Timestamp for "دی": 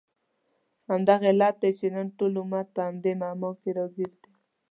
1.61-1.71, 4.23-4.31